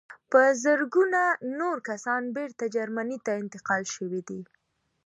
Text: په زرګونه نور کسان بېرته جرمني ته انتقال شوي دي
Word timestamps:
په 0.31 0.41
زرګونه 0.63 1.21
نور 1.59 1.77
کسان 1.89 2.21
بېرته 2.37 2.63
جرمني 2.75 3.17
ته 3.25 3.31
انتقال 3.41 3.83
شوي 3.95 4.21
دي 4.27 4.41